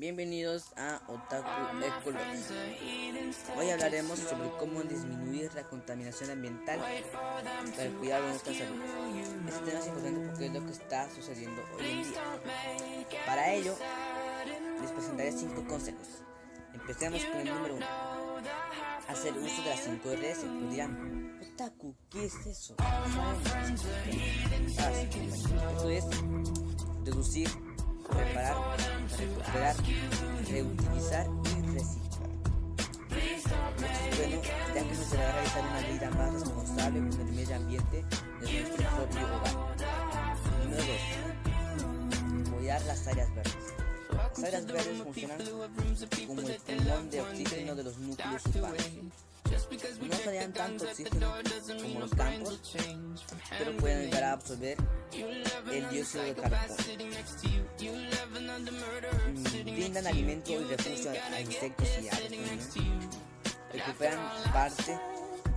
[0.00, 1.50] Bienvenidos a Otaku
[1.84, 2.54] Ecológico.
[3.58, 8.80] Hoy hablaremos sobre cómo disminuir la contaminación ambiental para el cuidado de nuestra salud.
[9.46, 12.22] Este tema es importante porque es lo que está sucediendo hoy en día.
[13.26, 13.76] Para ello,
[14.80, 16.08] les presentaré cinco consejos.
[16.72, 17.86] Empecemos con el número uno.
[19.06, 20.18] Hacer uso de las 5 Rs.
[20.18, 22.74] Pues dirán, Otaku, ¿qué es eso?
[25.68, 26.04] Esto es
[27.04, 27.50] reducir,
[28.08, 28.56] reparar,
[29.20, 29.76] recuperar,
[30.48, 32.30] reutilizar y reciclar.
[34.16, 34.42] Bueno
[34.74, 38.04] ya que nos a realizar una vida más responsable con el medio ambiente
[38.40, 39.56] de nuestro propio hogar.
[40.64, 40.82] Número
[42.42, 42.50] 2.
[42.50, 43.56] Cuidar las áreas verdes.
[44.10, 48.88] Las áreas verdes funcionan como el pulmón de oxígeno de los núcleos urbanos.
[49.50, 51.34] No salían tanto oxígeno
[51.82, 52.60] como los campos,
[53.58, 54.76] pero pueden ayudar a absorber
[55.72, 56.74] el dióxido de carbono.
[59.28, 62.30] Mm, brindan alimento y refugio a insectos y aves.
[63.72, 64.20] Recuperan
[64.52, 64.98] parte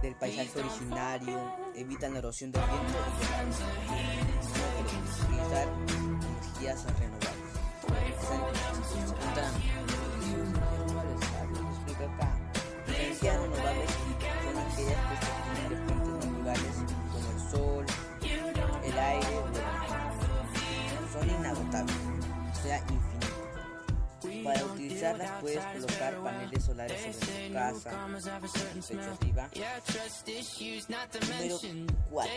[0.01, 4.03] del paisaje originario, evitan la erosión del viento y.
[4.83, 5.67] Utilizar
[6.59, 7.43] energías renovables.
[22.79, 24.43] Sea infinito.
[24.43, 28.09] Para utilizarlas puedes colocar paneles solares sobre tu casa,
[28.87, 29.51] techo arriba.
[31.21, 31.59] Número
[32.09, 32.31] 4.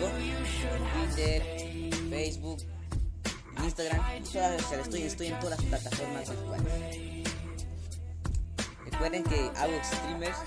[0.00, 0.08] Ecológico,
[0.94, 1.42] Twitter,
[2.08, 2.58] Facebook,
[3.62, 4.00] Instagram,
[5.02, 7.28] estoy, en todas las plataformas actuales.
[8.84, 10.38] Recuerden que hago streamers,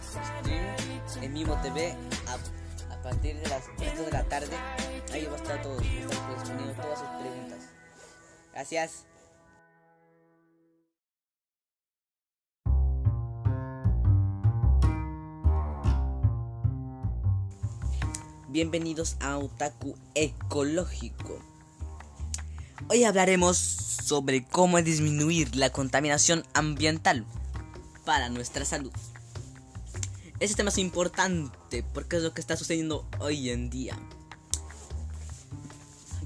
[0.42, 1.96] stream en Mimo TV
[2.28, 4.56] a, partir de las 4 de la tarde.
[5.12, 7.60] Ahí va a estar todo, respondiendo todas sus preguntas.
[8.54, 9.06] Gracias.
[18.54, 21.40] Bienvenidos a Otaku Ecológico.
[22.88, 27.26] Hoy hablaremos sobre cómo disminuir la contaminación ambiental
[28.06, 28.92] para nuestra salud.
[30.40, 33.98] Este tema es importante porque es lo que está sucediendo hoy en día.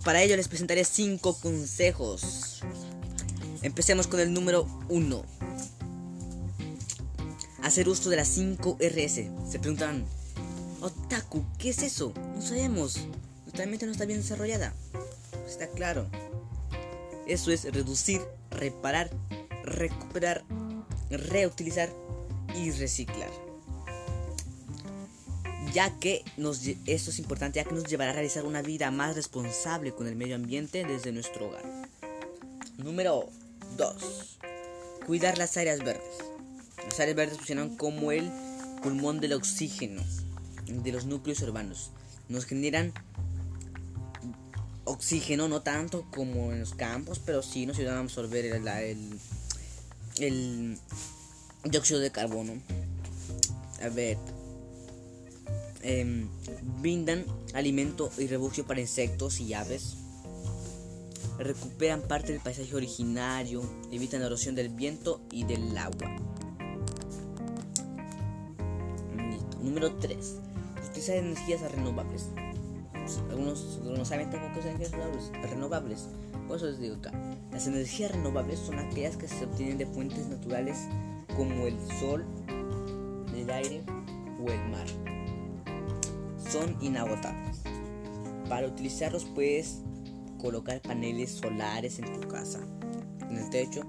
[0.04, 2.62] Para ello les presentaré 5 consejos.
[3.62, 5.24] Empecemos con el número 1.
[7.64, 9.30] Hacer uso de las 5 RS.
[9.50, 10.06] Se preguntan,
[10.82, 12.14] Otaku, ¿qué es eso?
[12.36, 13.00] No sabemos.
[13.44, 14.74] Nuestra mente no está bien desarrollada.
[15.48, 16.08] está claro.
[17.26, 18.22] Eso es reducir,
[18.52, 19.10] reparar,
[19.64, 20.44] recuperar
[21.10, 21.90] reutilizar
[22.56, 23.30] y reciclar.
[25.74, 29.16] Ya que nos, esto es importante, ya que nos llevará a realizar una vida más
[29.16, 31.64] responsable con el medio ambiente desde nuestro hogar.
[32.78, 33.30] Número
[33.78, 34.40] 2.
[35.06, 36.18] Cuidar las áreas verdes.
[36.86, 38.32] Las áreas verdes funcionan como el
[38.82, 40.04] pulmón del oxígeno
[40.68, 41.92] de los núcleos urbanos.
[42.30, 42.94] Nos generan
[44.84, 49.20] oxígeno, no tanto como en los campos, pero sí nos ayudan a absorber el,
[50.20, 50.78] el,
[51.64, 52.54] dióxido de carbono.
[53.82, 54.18] A ver.
[55.84, 56.28] Eh,
[56.82, 59.96] brindan alimento y refugio para insectos y aves.
[61.38, 63.62] Recuperan parte del paisaje originario.
[63.92, 66.16] Evitan la erosión del viento y del agua.
[69.62, 70.47] Número 3.
[70.98, 72.30] Utilizar energías renovables.
[73.30, 74.94] Algunos no saben tampoco que energías
[75.44, 76.10] renovables.
[76.48, 77.12] Por eso les digo acá.
[77.52, 80.88] Las energías renovables son aquellas que se obtienen de fuentes naturales
[81.36, 82.26] como el sol,
[83.36, 83.84] el aire
[84.44, 84.88] o el mar.
[86.50, 87.62] Son inagotables.
[88.50, 89.84] Para utilizarlos puedes
[90.40, 92.60] colocar paneles solares en tu casa,
[93.30, 93.84] en el techo.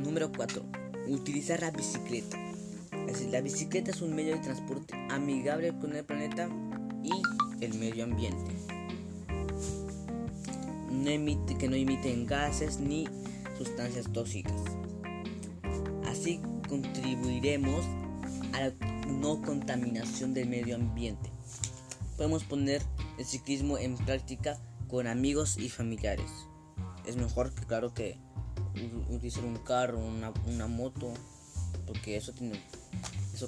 [0.00, 0.62] Número 4.
[1.08, 2.38] Utilizar la bicicleta.
[3.30, 6.48] La bicicleta es un medio de transporte amigable con el planeta
[7.02, 7.10] y
[7.64, 8.52] el medio ambiente.
[10.90, 13.06] No emite, que no emiten gases ni
[13.58, 14.60] sustancias tóxicas.
[16.06, 17.84] Así contribuiremos
[18.54, 18.72] a la
[19.06, 21.30] no contaminación del medio ambiente.
[22.16, 22.82] Podemos poner
[23.18, 26.30] el ciclismo en práctica con amigos y familiares.
[27.06, 28.18] Es mejor que claro que
[29.10, 31.12] utilizar un carro, una, una moto,
[31.86, 32.60] porque eso tiene,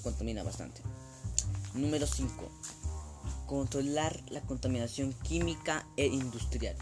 [0.01, 0.81] contamina bastante.
[1.75, 2.51] Número 5.
[3.47, 6.77] Controlar la contaminación química e industrial.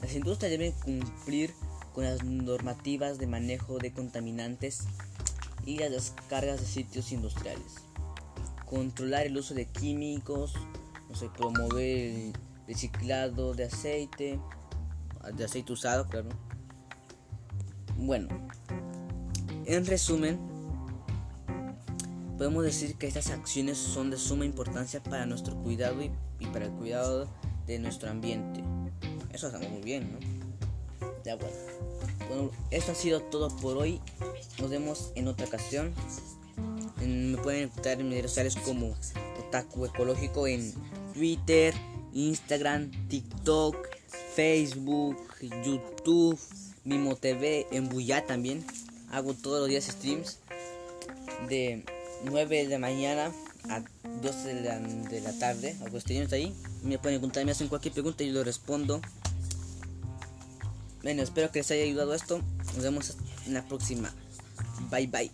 [0.00, 1.54] Las industrias deben cumplir
[1.94, 4.84] con las normativas de manejo de contaminantes
[5.64, 7.76] y las descargas de sitios industriales.
[8.66, 10.54] Controlar el uso de químicos,
[11.08, 12.32] no sé, promover el
[12.66, 14.40] reciclado de aceite,
[15.34, 16.28] de aceite usado, claro.
[17.96, 18.28] Bueno,
[19.64, 20.38] en resumen,
[22.36, 26.10] podemos decir que estas acciones son de suma importancia para nuestro cuidado y,
[26.52, 27.28] para el cuidado
[27.66, 28.62] de nuestro ambiente.
[29.32, 30.18] Eso está muy bien, ¿no?
[31.24, 31.56] Ya bueno.
[32.28, 34.00] Bueno, esto ha sido todo por hoy.
[34.60, 35.92] Nos vemos en otra ocasión.
[37.00, 38.94] me pueden encontrar en mis redes sociales como
[39.40, 40.74] Otaku Ecológico en
[41.14, 41.74] Twitter,
[42.12, 43.76] Instagram, TikTok,
[44.34, 45.16] Facebook,
[45.64, 46.38] YouTube,
[46.84, 48.64] Mimo TV, en Buya también.
[49.10, 50.38] Hago todos los días streams
[51.48, 51.84] de
[52.24, 53.32] 9 de la mañana
[53.68, 53.82] a
[54.22, 55.76] 12 de la, de la tarde.
[55.84, 56.54] Hago streams ahí.
[56.82, 59.00] Me pueden preguntar, me hacen cualquier pregunta y yo lo respondo.
[61.02, 62.40] Bueno, espero que les haya ayudado esto.
[62.74, 63.16] Nos vemos
[63.46, 64.12] en la próxima.
[64.90, 65.30] Bye bye.